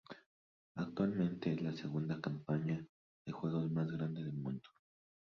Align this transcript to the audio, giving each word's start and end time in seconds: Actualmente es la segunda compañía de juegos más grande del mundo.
Actualmente 0.77 1.51
es 1.53 1.61
la 1.61 1.73
segunda 1.73 2.19
compañía 2.19 2.83
de 3.23 3.31
juegos 3.31 3.69
más 3.69 3.87
grande 3.91 4.23
del 4.23 4.33
mundo. 4.33 4.67